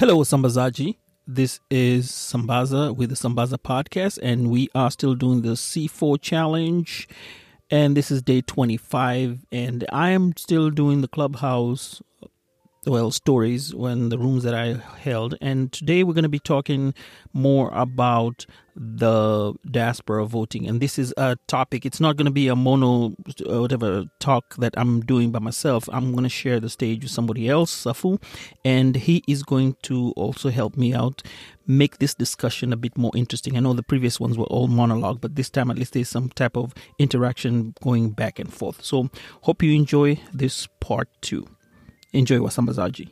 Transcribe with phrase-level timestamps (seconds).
[0.00, 0.96] Hello, Sambazaji.
[1.26, 7.06] This is Sambaza with the Sambaza podcast, and we are still doing the C4 challenge.
[7.70, 12.00] And this is day 25, and I am still doing the clubhouse
[12.90, 15.36] well stories when the rooms that I held.
[15.40, 16.92] And today we're going to be talking
[17.32, 20.66] more about the diaspora voting.
[20.66, 23.14] And this is a topic it's not going to be a mono
[23.48, 25.88] uh, whatever talk that I'm doing by myself.
[25.92, 28.20] I'm going to share the stage with somebody else Safuu
[28.64, 31.22] and he is going to also help me out
[31.66, 33.56] make this discussion a bit more interesting.
[33.56, 36.28] I know the previous ones were all monologue but this time at least there's some
[36.30, 38.84] type of interaction going back and forth.
[38.84, 39.10] So
[39.42, 41.46] hope you enjoy this part 2
[42.12, 43.10] enjoy Wasambazaji.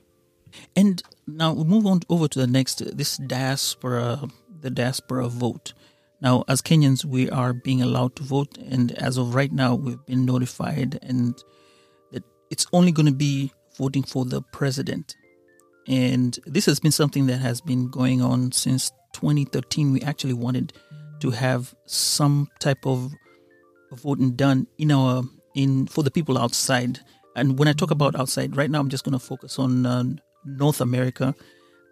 [0.74, 4.28] And now we move on over to the next this diaspora,
[4.60, 5.74] the diaspora vote.
[6.20, 10.04] Now, as Kenyans, we are being allowed to vote, and as of right now, we've
[10.06, 11.34] been notified, and
[12.10, 15.14] that it's only going to be voting for the president.
[15.86, 19.92] And this has been something that has been going on since 2013.
[19.92, 20.72] We actually wanted
[21.20, 23.12] to have some type of
[23.92, 25.22] voting done in our
[25.54, 27.00] in for the people outside
[27.39, 30.05] and when I talk about outside, right now I'm just going to focus on uh,
[30.44, 31.34] North America.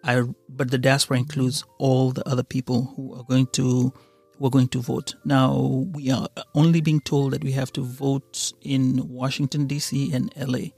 [0.04, 3.92] I, but the diaspora includes all the other people who are going to
[4.38, 5.14] who are going to vote.
[5.24, 10.12] Now we are only being told that we have to vote in Washington D.C.
[10.12, 10.74] and L.A.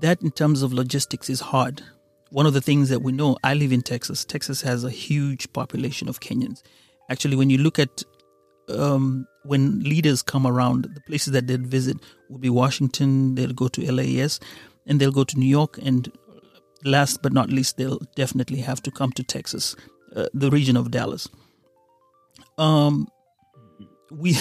[0.00, 1.82] That, in terms of logistics, is hard.
[2.30, 4.24] One of the things that we know, I live in Texas.
[4.24, 6.62] Texas has a huge population of Kenyans.
[7.08, 8.02] Actually, when you look at
[8.68, 11.98] um, when leaders come around, the places that they'd visit
[12.28, 14.40] would be Washington, they'll go to LAS,
[14.86, 16.10] and they'll go to New York, and
[16.84, 19.76] last but not least, they'll definitely have to come to Texas,
[20.14, 21.28] uh, the region of Dallas.
[22.58, 23.08] Um,
[24.10, 24.36] we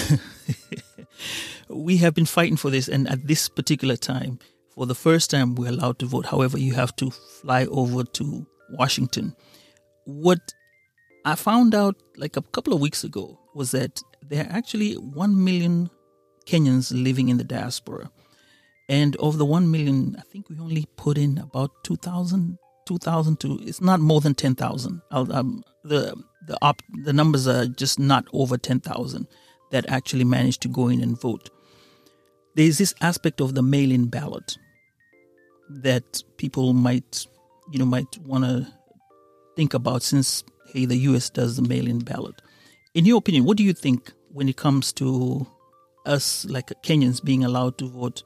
[1.70, 4.40] we have been fighting for this, and at this particular time,
[4.74, 6.26] for the first time, we're allowed to vote.
[6.26, 9.36] However, you have to fly over to Washington.
[10.06, 10.40] What
[11.24, 15.44] I found out like a couple of weeks ago was that there are actually 1
[15.44, 15.90] million
[16.46, 18.10] Kenyans living in the diaspora.
[18.88, 23.60] And of the 1 million, I think we only put in about 2,000, 2,000 to,
[23.64, 25.02] it's not more than 10,000.
[25.12, 26.16] Um, the,
[26.48, 29.28] the, op, the numbers are just not over 10,000
[29.72, 31.50] that actually managed to go in and vote.
[32.56, 34.58] There's this aspect of the mail in ballot
[35.70, 37.26] that people might,
[37.72, 38.68] you know, might want to
[39.56, 42.40] think about since, hey, the US does the mail in ballot
[42.96, 45.46] in your opinion, what do you think when it comes to
[46.06, 48.24] us, like Kenyans, being allowed to vote?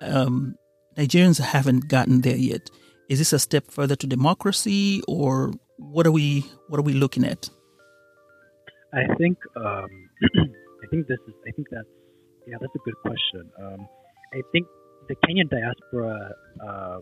[0.00, 0.54] Um,
[0.96, 2.70] Nigerians haven't gotten there yet.
[3.08, 7.24] Is this a step further to democracy, or what are we what are we looking
[7.24, 7.50] at?
[8.92, 9.90] I think um,
[10.82, 11.88] I think this is I think that's
[12.46, 13.50] yeah that's a good question.
[13.60, 13.88] Um,
[14.32, 14.66] I think
[15.08, 16.32] the Kenyan diaspora
[16.64, 17.00] uh,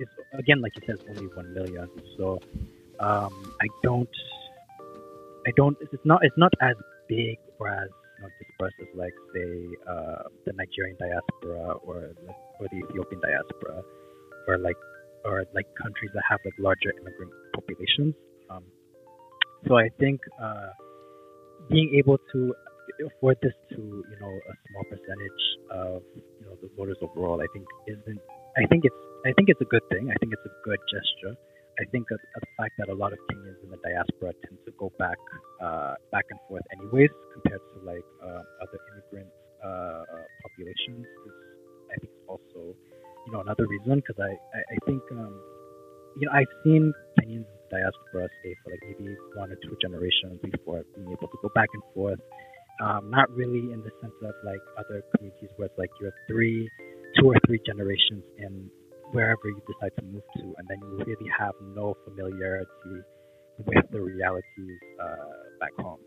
[0.00, 0.08] is
[0.38, 2.40] again like you said only one million, so
[2.98, 4.08] um, I don't
[5.46, 5.76] I don't.
[5.80, 6.20] It's not.
[6.24, 6.76] It's not as
[7.08, 7.88] big or as
[8.18, 9.50] you know, dispersed as like say
[9.88, 12.12] uh, the Nigerian diaspora or
[12.60, 13.82] or the Ethiopian diaspora
[14.48, 14.76] or like
[15.24, 18.14] or like countries that have like larger immigrant populations.
[18.50, 18.64] Um,
[19.66, 20.68] so I think uh,
[21.70, 22.54] being able to
[23.06, 27.46] afford this to you know a small percentage of you know the voters overall, I
[27.52, 28.20] think isn't.
[28.56, 28.96] I think it's.
[29.26, 30.10] I think it's a good thing.
[30.12, 31.34] I think it's a good gesture.
[31.80, 34.72] I think of, the fact that a lot of Kenyans in the diaspora tend to
[34.78, 35.18] go back
[35.62, 39.30] uh, back and forth anyways, compared to like uh, other immigrant
[39.64, 40.02] uh,
[40.42, 41.34] populations, is
[41.90, 42.74] I think also
[43.26, 45.34] you know another reason because I, I, I think um,
[46.18, 49.76] you know I've seen Kenyans in the diaspora stay for like maybe one or two
[49.82, 52.20] generations before being able to go back and forth.
[52.82, 56.68] Um, not really in the sense of like other communities where it's like you're three,
[57.18, 58.68] two or three generations in
[59.14, 62.96] wherever you decide to move to, and then you really have no familiarity
[63.58, 66.02] with the realities uh, back home.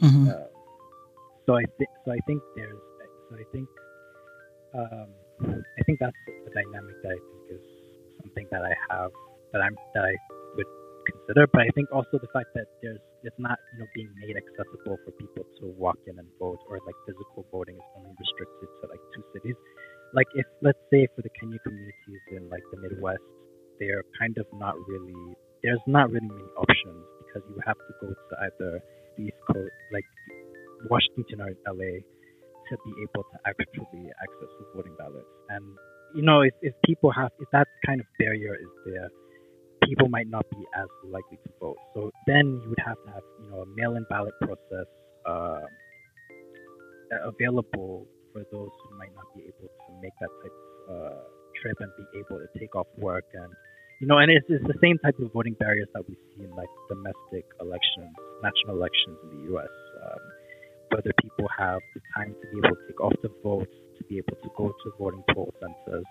[0.00, 0.28] Mm-hmm.
[0.30, 0.46] Uh,
[1.46, 2.78] so I think so I think there's
[3.28, 3.68] so I think
[4.78, 5.10] um,
[5.78, 7.66] I think that's the dynamic that I think is
[8.22, 9.10] something that I have
[9.52, 10.14] that I'm that I
[10.54, 10.70] would
[11.10, 11.50] consider.
[11.50, 15.02] But I think also the fact that there's it's not you know being made accessible
[15.02, 18.82] for people to walk in and vote, or like physical voting is only restricted to
[18.86, 19.58] like two cities.
[20.14, 23.24] Like if let's say for the Kenyan communities in like the Midwest,
[23.80, 28.08] they're kind of not really there's not really many options because you have to go
[28.08, 28.80] to either
[29.16, 30.04] the East Coast, like
[30.90, 32.02] Washington or LA,
[32.68, 35.28] to be able to actually access the voting ballots.
[35.48, 35.64] And
[36.14, 39.08] you know, if, if people have if that kind of barrier is there,
[39.84, 41.76] people might not be as likely to vote.
[41.94, 44.86] So then you would have to have you know a mail-in ballot process
[45.26, 45.60] uh,
[47.24, 50.56] available for those who might not be able to make that type
[50.88, 51.22] of uh,
[51.60, 53.52] trip and be able to take off work and
[54.02, 56.50] you know, and it's, it's the same type of voting barriers that we see in
[56.58, 58.10] like domestic elections,
[58.42, 59.70] national elections in the U.S.
[60.02, 60.22] Um,
[60.90, 64.18] whether people have the time to be able to take off the votes, to be
[64.18, 66.02] able to go to voting poll centers,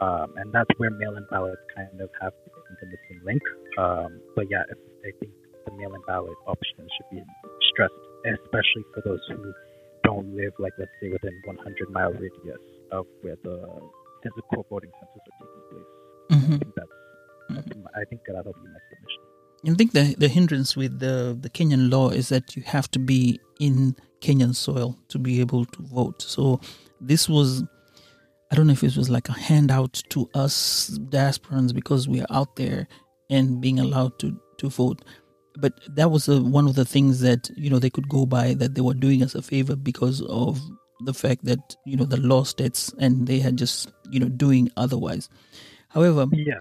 [0.00, 2.32] um, and that's where mail-in ballots kind of have
[2.80, 3.42] the missing link.
[3.76, 5.32] Um, but yeah, I think
[5.66, 7.20] the mail-in ballot option should be
[7.76, 7.92] stressed,
[8.24, 9.52] especially for those who
[10.08, 13.56] don't live, like let's say, within 100 mile radius of where the
[14.22, 15.90] physical voting centers are taking place.
[16.32, 16.54] Mm-hmm.
[16.54, 16.98] I think that's
[18.00, 19.22] I think that'll be my submission.
[19.66, 22.98] I think the the hindrance with the the Kenyan law is that you have to
[22.98, 26.22] be in Kenyan soil to be able to vote.
[26.22, 26.60] So
[27.00, 27.64] this was
[28.50, 32.30] I don't know if it was like a handout to us diasporans because we are
[32.30, 32.86] out there
[33.28, 35.02] and being allowed to to vote.
[35.60, 38.54] But that was a, one of the things that you know they could go by
[38.54, 40.60] that they were doing us a favor because of
[41.04, 44.70] the fact that you know the law states and they had just you know doing
[44.76, 45.28] otherwise.
[45.88, 46.60] However, yeah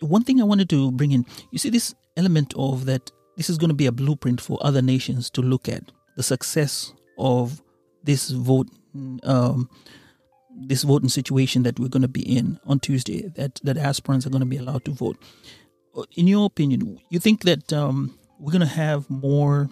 [0.00, 3.58] one thing I wanted to bring in, you see, this element of that this is
[3.58, 7.60] going to be a blueprint for other nations to look at the success of
[8.04, 8.68] this vote,
[9.24, 9.68] um,
[10.56, 13.28] this voting situation that we're going to be in on Tuesday.
[13.34, 15.18] That that aspirants are going to be allowed to vote.
[16.16, 19.68] In your opinion, you think that um, we're going to have more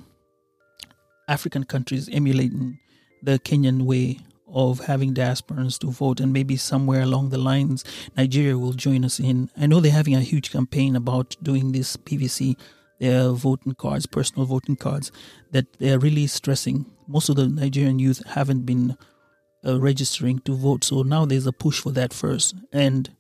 [1.29, 2.79] African countries emulating
[3.23, 4.19] the Kenyan way
[4.53, 7.85] of having diasporans to vote, and maybe somewhere along the lines,
[8.17, 9.51] Nigeria will join us in.
[9.57, 12.57] I know they're having a huge campaign about doing this PVC,
[13.01, 15.11] their voting cards, personal voting cards,
[15.53, 16.87] that they're really stressing.
[17.09, 18.97] Most of the Nigerian youth haven't been
[19.67, 23.11] uh, registering to vote, so now there's a push for that first, and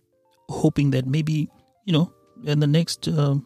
[0.50, 1.48] hoping that maybe
[1.86, 2.12] you know
[2.44, 3.08] in the next.
[3.08, 3.36] Uh,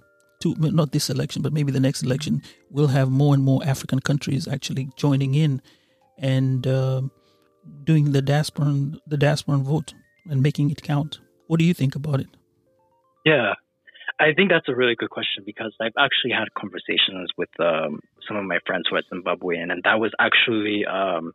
[0.54, 4.00] two, not this election, but maybe the next election, we'll have more and more African
[4.00, 5.60] countries actually joining in
[6.18, 7.02] and uh,
[7.84, 9.94] doing the diasporan the diasporan vote
[10.30, 11.18] and making it count.
[11.46, 12.28] What do you think about it?
[13.24, 13.54] Yeah,
[14.18, 18.36] I think that's a really good question because I've actually had conversations with um, some
[18.36, 21.32] of my friends who are Zimbabwean, and that was actually um,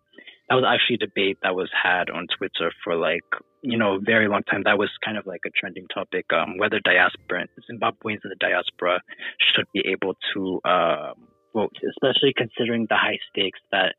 [0.51, 3.24] that was actually a debate that was had on Twitter for like
[3.62, 4.63] you know a very long time.
[4.65, 9.00] That was kind of like a trending topic um, whether diaspora Zimbabweans in the diaspora
[9.39, 11.13] should be able to uh,
[11.53, 13.95] vote, especially considering the high stakes that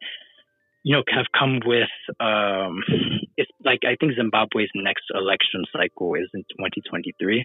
[0.84, 2.82] you know, have come with, um,
[3.36, 7.44] it's like, I think Zimbabwe's next election cycle is in 2023.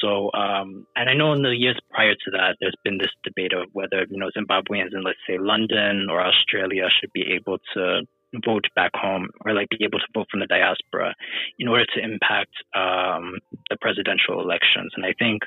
[0.00, 3.52] So, um, and I know in the years prior to that, there's been this debate
[3.52, 8.02] of whether, you know, Zimbabweans in, let's say, London or Australia should be able to
[8.44, 11.14] vote back home or like be able to vote from the diaspora
[11.58, 13.38] in order to impact, um,
[13.68, 14.92] the presidential elections.
[14.96, 15.42] And I think,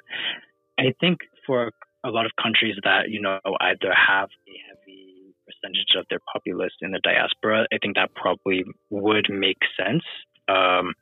[0.79, 1.71] I think for
[2.03, 6.73] a lot of countries that, you know, either have a heavy percentage of their populace
[6.81, 10.03] in the diaspora, I think that probably would make sense.
[10.47, 10.93] Um,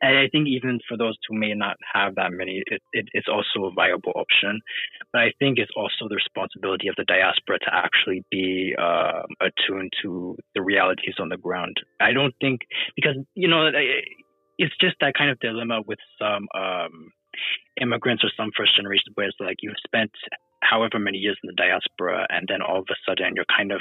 [0.00, 3.28] and I think even for those who may not have that many, it, it, it's
[3.28, 4.60] also a viable option.
[5.12, 9.92] But I think it's also the responsibility of the diaspora to actually be uh, attuned
[10.02, 11.76] to the realities on the ground.
[12.00, 12.60] I don't think
[12.96, 13.70] because you know
[14.58, 17.12] it's just that kind of dilemma with some um,
[17.80, 20.10] immigrants or some first generation where it's like you've spent
[20.60, 23.80] however many years in the diaspora, and then all of a sudden you're kind of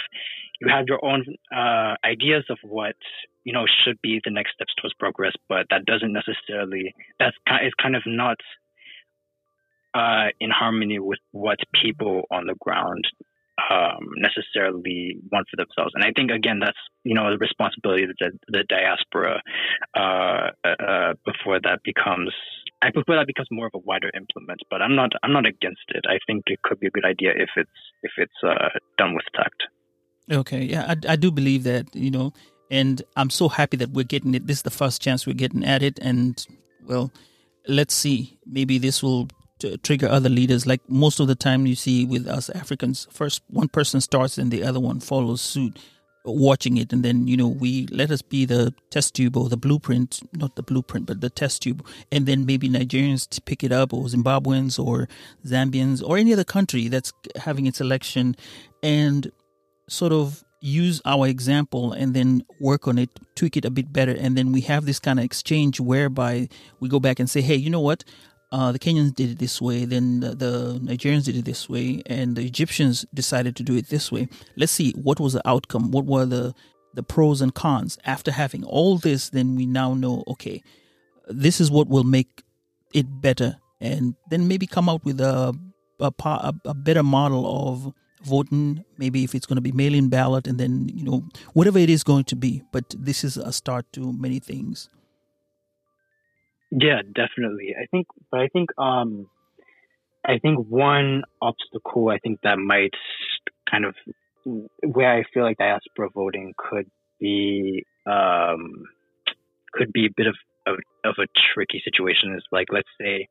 [0.62, 1.24] you have your own
[1.56, 2.96] uh, ideas of what
[3.44, 7.74] you know should be the next steps towards progress, but that doesn't necessarily that's is
[7.82, 8.38] kind of not
[9.94, 13.06] uh, in harmony with what people on the ground
[13.72, 15.94] um, necessarily want for themselves.
[15.96, 19.42] And I think again, that's you know the responsibility of the, the diaspora
[19.96, 22.34] uh, uh, before that becomes.
[22.82, 25.12] I prefer that becomes more of a wider implement, but I'm not.
[25.24, 26.06] I'm not against it.
[26.08, 27.70] I think it could be a good idea if it's
[28.04, 29.64] if it's uh, done with tact.
[30.32, 32.34] Okay, yeah, I, I do believe that you know,
[32.70, 34.46] and I'm so happy that we're getting it.
[34.46, 36.46] This is the first chance we're getting at it, and
[36.86, 37.12] well,
[37.68, 38.38] let's see.
[38.46, 39.28] Maybe this will
[39.84, 40.68] trigger other leaders.
[40.68, 44.52] Like most of the time, you see with us Africans, first one person starts and
[44.52, 45.80] the other one follows suit.
[46.28, 49.58] Watching it and then you know we let us be the test tube or the
[49.58, 51.86] blueprint not the blueprint but the test tube.
[52.12, 55.08] And then maybe nigerians to pick it up or zimbabweans or
[55.46, 58.36] zambians or any other country that's having its election
[58.84, 59.32] and
[59.88, 64.16] sort of use our example and then work on it tweak it a bit better.
[64.18, 67.56] And then we have this kind of exchange whereby we go back and say hey
[67.56, 68.04] you know what
[68.52, 72.02] uh, the Kenyans did it this way, then the, the, Nigerians did it this way,
[72.06, 74.30] and the Egyptians decided to do it this way.
[74.56, 75.92] Let's see what was the outcome.
[75.92, 76.54] What were the
[76.94, 77.98] the pros and cons?
[78.06, 80.64] After having all this, then we now know okay,
[81.28, 82.44] this is what will make
[82.94, 85.54] it better, and then maybe come out with a
[86.00, 88.86] a, a, a better model of voting.
[88.98, 92.04] Maybe if it's going to be mail-in ballot, and then you know whatever it is
[92.04, 92.64] going to be.
[92.72, 94.90] But this is a start to many things.
[96.72, 97.76] Yeah, definitely.
[97.82, 99.28] I think, but I think, um,
[100.26, 102.94] I think one obstacle I think that might
[103.70, 103.96] kind of
[104.84, 108.84] where I feel like diaspora voting could be um,
[109.74, 113.28] could be a bit of, of of a tricky situation is like let's say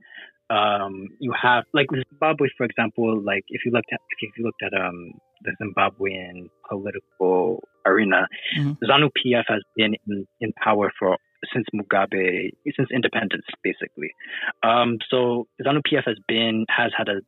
[0.49, 4.63] um, you have like Zimbabwe for example like if you looked at if you looked
[4.63, 5.13] at um,
[5.43, 8.27] the Zimbabwean political arena
[8.59, 8.73] mm-hmm.
[8.85, 11.17] ZANU PF has been in, in power for
[11.53, 14.15] since Mugabe, since independence, basically.
[14.63, 17.21] Um, so ZANU PF has been has had a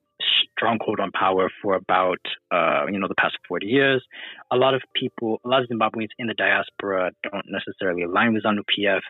[0.56, 2.18] stronghold on power for about
[2.50, 4.02] uh, you know the past 40 years.
[4.50, 8.44] A lot of people, a lot of Zimbabweans in the diaspora don't necessarily align with
[8.44, 9.00] ZANU PF.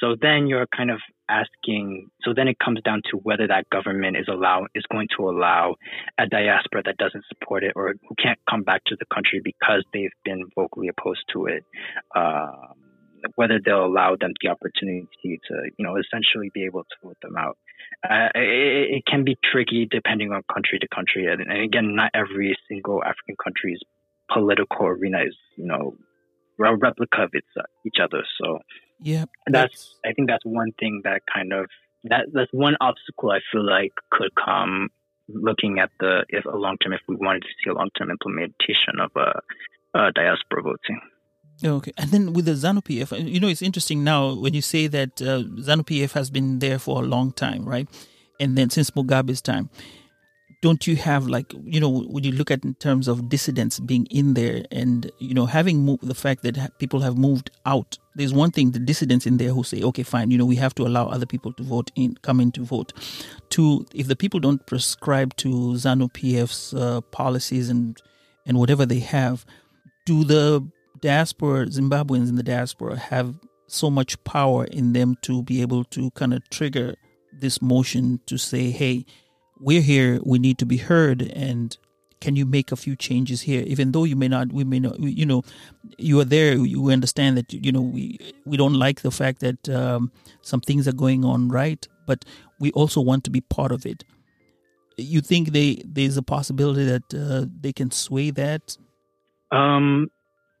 [0.00, 2.10] So then you're kind of asking.
[2.22, 5.76] So then it comes down to whether that government is allow is going to allow
[6.18, 9.84] a diaspora that doesn't support it or who can't come back to the country because
[9.92, 11.64] they've been vocally opposed to it.
[12.16, 12.89] Um,
[13.36, 17.36] whether they'll allow them the opportunity to, you know, essentially be able to vote them
[17.36, 17.56] out.
[18.08, 21.26] Uh, it, it, can be tricky depending on country to country.
[21.26, 23.80] And, and again, not every single African country's
[24.32, 25.96] political arena is, you know,
[26.64, 28.22] a replica of its, uh, each other.
[28.40, 28.58] So
[29.00, 31.66] yeah, that's, that's, I think that's one thing that kind of,
[32.04, 34.88] that that's one obstacle I feel like could come
[35.28, 38.10] looking at the, if a long term, if we wanted to see a long term
[38.10, 41.00] implementation of a, a diaspora voting.
[41.62, 44.86] Okay, and then with the ZANU PF, you know, it's interesting now when you say
[44.86, 47.86] that uh, ZANU PF has been there for a long time, right?
[48.38, 49.68] And then since Mugabe's time,
[50.62, 54.06] don't you have like you know when you look at in terms of dissidents being
[54.06, 58.50] in there and you know having the fact that people have moved out there's one
[58.50, 61.06] thing the dissidents in there who say okay fine you know we have to allow
[61.06, 62.92] other people to vote in come in to vote
[63.48, 68.00] two if the people don't prescribe to zanu pf's uh, policies and
[68.46, 69.46] and whatever they have
[70.04, 70.62] do the
[71.00, 73.34] diaspora, Zimbabweans in the diaspora have
[73.66, 76.94] so much power in them to be able to kind of trigger
[77.32, 79.04] this motion to say, hey,
[79.60, 81.76] we're here, we need to be heard, and
[82.20, 83.62] can you make a few changes here?
[83.66, 85.42] Even though you may not, we may not, you know,
[85.98, 89.68] you are there, you understand that, you know, we, we don't like the fact that
[89.68, 92.24] um, some things are going on right, but
[92.58, 94.04] we also want to be part of it.
[94.96, 98.76] You think they there's a possibility that uh, they can sway that?
[99.50, 100.10] Um,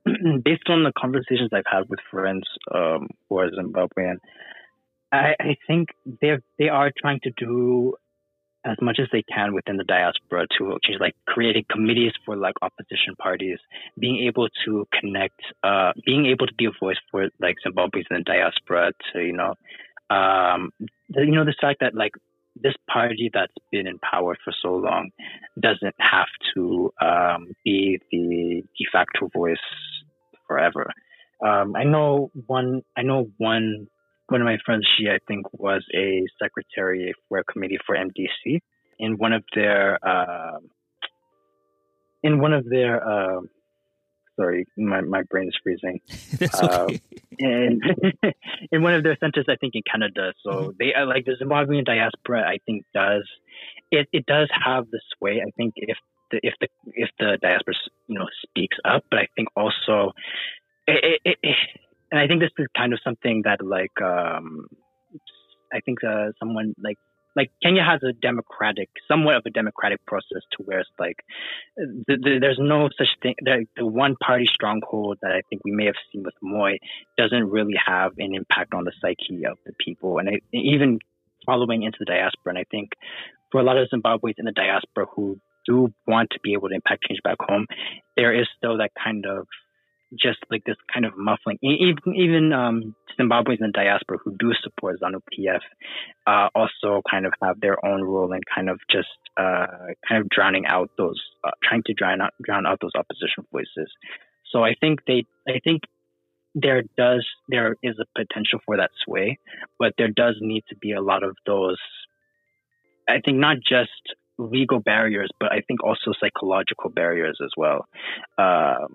[0.44, 4.16] based on the conversations I've had with friends um, who are Zimbabwean,
[5.12, 5.88] I, I think
[6.20, 7.94] they they are trying to do
[8.64, 12.54] as much as they can within the diaspora to change, like creating committees for like
[12.60, 13.58] opposition parties,
[13.98, 18.18] being able to connect, uh, being able to be a voice for like Zimbabweans in
[18.18, 19.54] the diaspora to you know,
[20.14, 20.70] um,
[21.08, 22.12] you know the fact that like
[22.62, 25.10] this party that's been in power for so long
[25.60, 29.56] doesn't have to um, be the de facto voice
[30.46, 30.90] forever.
[31.44, 32.82] Um, I know one.
[32.96, 33.86] I know one.
[34.28, 38.60] One of my friends, she I think was a secretary for a committee for MDC
[39.00, 40.58] in one of their uh,
[42.22, 43.40] in one of their uh,
[44.40, 46.00] sorry, my, my brain is freezing.
[46.38, 47.00] That's uh, okay.
[47.38, 47.82] and
[48.72, 50.32] in one of their centers, I think in Canada.
[50.42, 50.70] So mm-hmm.
[50.78, 52.42] they uh, like the Zimbabwean diaspora.
[52.48, 53.28] I think does
[53.90, 55.42] it, it does have the sway.
[55.46, 55.98] I think if
[56.30, 57.74] the if the if the diaspora
[58.06, 60.12] you know speaks up, but I think also
[60.86, 61.56] it, it, it,
[62.10, 64.66] and I think this is kind of something that like um
[65.72, 66.98] I think uh, someone like
[67.36, 71.16] like Kenya has a democratic, somewhat of a democratic process to where it's like
[71.76, 73.34] the, the, there's no such thing.
[73.40, 76.72] The, the one party stronghold that I think we may have seen with Moi
[77.16, 80.98] doesn't really have an impact on the psyche of the people, and it, even
[81.46, 82.50] following into the diaspora.
[82.50, 82.90] And I think
[83.50, 86.74] for a lot of Zimbabweans in the diaspora who do want to be able to
[86.74, 87.66] impact change back home,
[88.16, 89.46] there is still that kind of
[90.18, 91.58] just like this kind of muffling.
[91.62, 95.60] Even even um, Zimbabweans in diaspora who do support ZANU PF
[96.26, 99.66] uh, also kind of have their own role in kind of just uh,
[100.08, 103.90] kind of drowning out those, uh, trying to drown out drown out those opposition voices.
[104.52, 105.82] So I think they, I think
[106.54, 109.38] there does, there is a potential for that sway,
[109.78, 111.78] but there does need to be a lot of those.
[113.08, 113.90] I think not just
[114.38, 117.86] legal barriers, but I think also psychological barriers as well,
[118.38, 118.86] uh,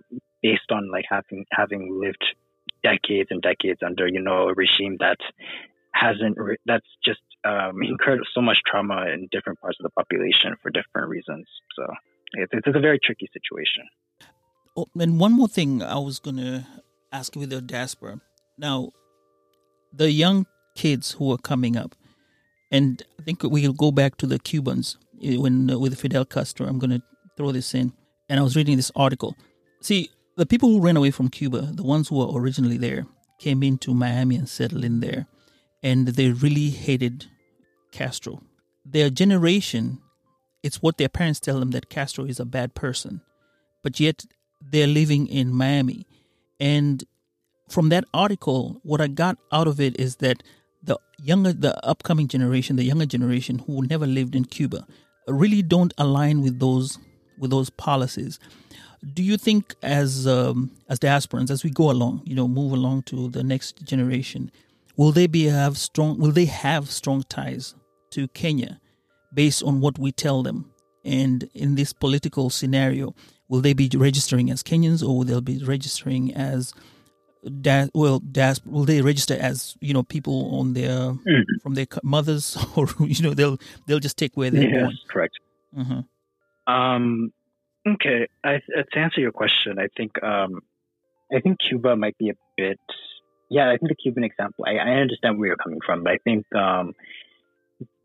[0.46, 2.26] based on like having having lived
[2.84, 5.20] decades and decades under you know a regime that
[6.04, 10.56] hasn't re- that's just um, incurred so much trauma in different parts of the population
[10.62, 11.46] for different reasons.
[11.76, 11.84] So
[12.34, 13.84] it, it's a very tricky situation.
[14.78, 16.68] Oh, and one more thing I was gonna
[17.12, 18.22] ask with the diaspora.
[18.58, 18.78] Now,
[20.02, 21.96] the young kids who are coming up,
[22.72, 26.68] and I think we'll go back to the Cubans eh, when uh, with Fidel Castro.
[26.68, 27.02] I'm gonna
[27.38, 27.94] throw this in,
[28.30, 29.36] and I was reading this article.
[29.82, 33.08] See, the people who ran away from Cuba, the ones who were originally there,
[33.40, 35.28] came into Miami and settled in there,
[35.84, 37.26] and they really hated
[37.92, 38.42] Castro.
[38.86, 40.00] Their generation,
[40.64, 43.22] it's what their parents tell them that Castro is a bad person,
[43.84, 44.26] but yet
[44.72, 46.06] they're living in Miami.
[46.60, 47.04] And
[47.70, 50.44] from that article, what I got out of it is that
[50.84, 54.86] the younger, the upcoming generation, the younger generation who never lived in Cuba,
[55.28, 57.00] really don't align with those
[57.38, 58.40] with those policies.
[59.14, 63.04] Do you think, as um, as diasporans, as we go along, you know, move along
[63.04, 64.52] to the next generation,
[64.98, 66.18] will they be have strong?
[66.18, 67.76] Will they have strong ties
[68.12, 68.80] to Kenya,
[69.34, 70.72] based on what we tell them?
[71.04, 73.14] And in this political scenario,
[73.48, 76.74] will they be registering as Kenyans, or will they be registering as
[77.62, 81.44] da- well, das- will they register as you know people on their mm.
[81.62, 84.98] from their mothers, or you know they'll they'll just take where they're yes, born?
[85.08, 85.40] Correct.
[85.78, 86.74] Mm-hmm.
[86.74, 87.32] Um,
[87.88, 90.62] Okay, I, uh, to answer your question, I think um,
[91.32, 92.80] I think Cuba might be a bit.
[93.50, 94.66] Yeah, I think the Cuban example.
[94.68, 96.94] I, I understand where you're coming from, but I think um,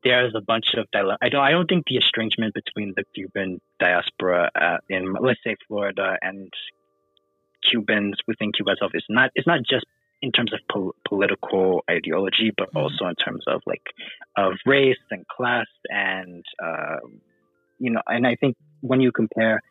[0.05, 1.17] there's a bunch of dilemma.
[1.23, 1.41] I don't.
[1.41, 6.53] I don't think the estrangement between the Cuban diaspora uh, in, let's say, Florida and
[7.71, 9.31] Cubans within Cuba itself is not.
[9.35, 9.87] It's not just
[10.21, 12.79] in terms of pol- political ideology, but mm-hmm.
[12.79, 13.83] also in terms of like
[14.37, 16.97] of race and class and uh,
[17.79, 18.03] you know.
[18.07, 19.63] And I think when you compare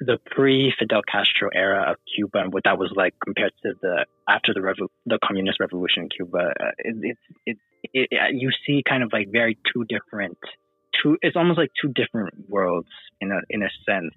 [0.00, 4.54] the pre-Fidel Castro era of Cuba and what that was like compared to the after
[4.54, 7.58] the revo- the communist revolution in Cuba, uh, it, it,
[7.92, 10.38] it, it, you see kind of like very two different
[11.02, 11.18] two.
[11.20, 12.88] It's almost like two different worlds
[13.20, 14.14] in a in a sense.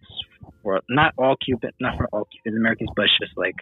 [0.63, 3.55] For not all Cuban, not for all Cuban Americans, but it's just like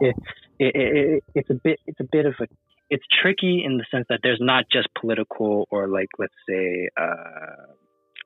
[0.00, 0.18] it's
[0.58, 2.46] it, it, it's a bit it's a bit of a
[2.88, 6.88] it's tricky in the sense that there's not just political or like let's say.
[6.98, 7.72] Uh,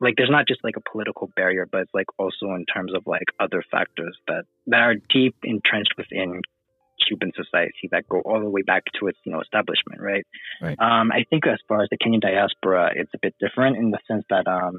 [0.00, 3.06] like there's not just like a political barrier, but it's like also in terms of
[3.06, 6.40] like other factors that that are deep entrenched within
[7.06, 10.26] Cuban society that go all the way back to its you know establishment, right?
[10.62, 10.78] right.
[10.78, 13.98] Um, I think as far as the Kenyan diaspora, it's a bit different in the
[14.08, 14.78] sense that um,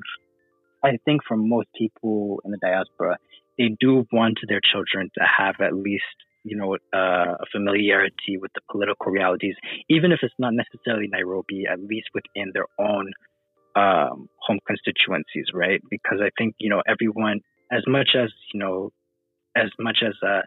[0.83, 3.17] I think for most people in the diaspora,
[3.57, 6.03] they do want their children to have at least
[6.43, 9.55] you know uh, a familiarity with the political realities,
[9.87, 13.11] even if it's not necessarily Nairobi, at least within their own
[13.75, 14.29] um,
[14.71, 15.81] constituencies, right?
[15.89, 18.91] Because I think you know everyone, as much as you know,
[19.55, 20.41] as much as uh,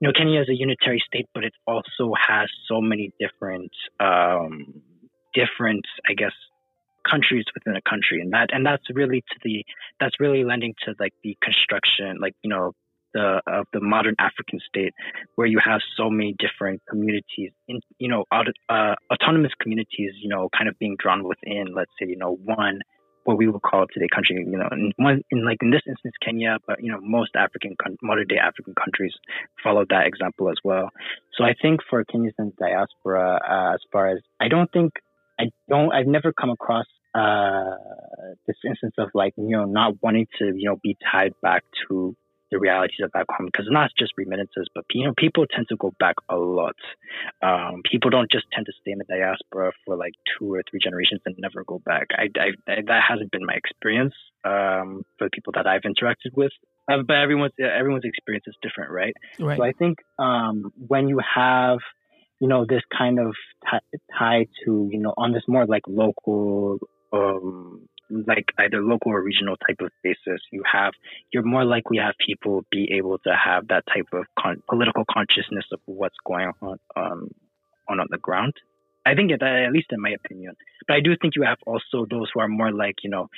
[0.00, 4.80] you know, Kenya is a unitary state, but it also has so many different, um,
[5.34, 6.32] different, I guess,
[7.08, 9.64] countries within a country, and that and that's really to the
[9.98, 12.72] that's really lending to like the construction, like you know,
[13.14, 14.92] the of the modern African state,
[15.34, 20.48] where you have so many different communities, in you know, uh, autonomous communities, you know,
[20.56, 22.80] kind of being drawn within, let's say, you know, one
[23.28, 24.90] what we would call today country, you know, in
[25.30, 29.12] in like in this instance Kenya, but you know, most African modern day African countries
[29.62, 30.88] follow that example as well.
[31.36, 34.94] So I think for Kenyans diaspora, uh, as far as I don't think
[35.38, 37.76] I don't I've never come across uh,
[38.46, 42.16] this instance of like you know not wanting to you know be tied back to
[42.50, 45.76] the realities of back home because not just remittances, but you know people tend to
[45.76, 46.76] go back a lot.
[47.42, 50.80] Um, people don't just tend to stay in the diaspora for like two or three
[50.82, 52.08] generations and never go back.
[52.12, 56.34] I, I, I that hasn't been my experience um, for the people that I've interacted
[56.34, 56.52] with.
[56.90, 59.14] Uh, but everyone's everyone's experience is different, right?
[59.38, 59.58] right.
[59.58, 61.78] So I think um, when you have
[62.40, 63.34] you know this kind of
[63.70, 66.78] t- tie to you know on this more like local
[67.12, 70.92] um, like either local or regional type of basis, you have
[71.32, 75.04] you're more likely to have people be able to have that type of con- political
[75.10, 77.28] consciousness of what's going on um,
[77.88, 78.54] on on the ground.
[79.06, 80.54] I think that at least in my opinion,
[80.86, 83.28] but I do think you have also those who are more like you know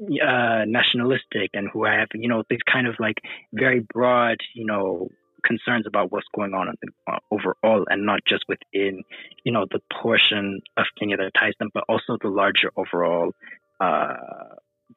[0.00, 3.18] uh, nationalistic and who have you know these kind of like
[3.52, 5.08] very broad you know
[5.44, 6.74] concerns about what's going on
[7.06, 9.02] uh, overall and not just within,
[9.44, 13.32] you know, the portion of Kenya that ties them, but also the larger overall
[13.80, 14.14] uh,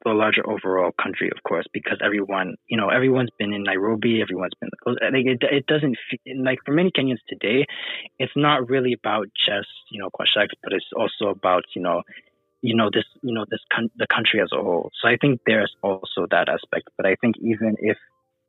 [0.04, 4.52] the larger overall country, of course, because everyone, you know, everyone's been in Nairobi, everyone's
[4.60, 5.96] been like it, it doesn't
[6.42, 7.66] like for many Kenyans today,
[8.18, 12.02] it's not really about just you know Kwashaks, but it's also about you know
[12.62, 14.90] you know this you know this con- the country as a whole.
[15.02, 16.88] So I think there's also that aspect.
[16.96, 17.96] But I think even if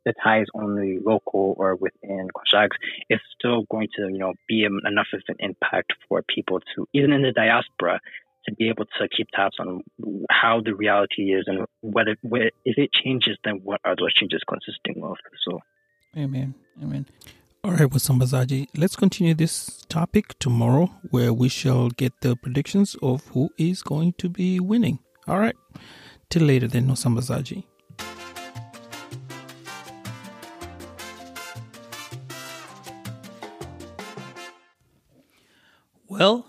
[0.05, 2.77] the tie is only local or within Kwashaks,
[3.09, 7.11] it's still going to you know be enough of an impact for people to even
[7.11, 7.99] in the diaspora
[8.49, 9.81] to be able to keep tabs on
[10.29, 14.41] how the reality is and whether, whether if it changes, then what are those changes
[14.47, 15.17] consisting of?
[15.45, 15.59] So,
[16.17, 17.05] amen, amen.
[17.63, 23.27] All right, Wasambazaji, let's continue this topic tomorrow where we shall get the predictions of
[23.27, 24.99] who is going to be winning.
[25.27, 25.55] All right,
[26.29, 27.65] till later then, Wasambazaji.
[36.07, 36.48] Well,